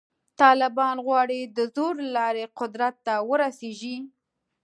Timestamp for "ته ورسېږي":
3.05-3.97